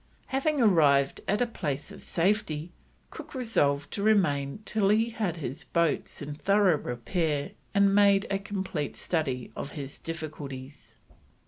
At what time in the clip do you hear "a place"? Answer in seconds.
1.43-1.91